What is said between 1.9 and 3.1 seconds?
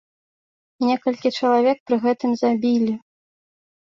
пры гэтым забілі.